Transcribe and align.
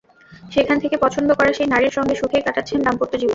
সেখান 0.51 0.77
থেকে 0.83 0.95
পছন্দ 0.97 1.29
করা 1.39 1.51
সেই 1.53 1.67
নারীর 1.73 1.95
সঙ্গে 1.97 2.15
সুখেই 2.15 2.45
কাটাচ্ছেন 2.45 2.79
দাম্পত্য 2.85 3.13
জীবন। 3.13 3.29